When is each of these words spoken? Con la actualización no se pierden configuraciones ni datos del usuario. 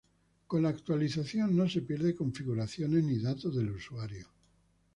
Con 0.47 0.63
la 0.63 0.69
actualización 0.69 1.55
no 1.55 1.69
se 1.69 1.83
pierden 1.83 2.15
configuraciones 2.15 3.03
ni 3.03 3.19
datos 3.19 3.55
del 3.55 3.69
usuario. 3.69 4.25